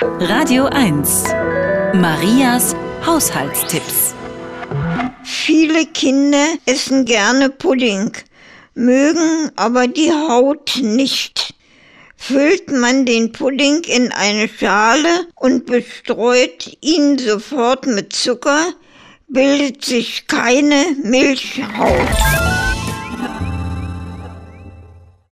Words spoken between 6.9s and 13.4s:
gerne Pudding, mögen aber die Haut nicht. Füllt man den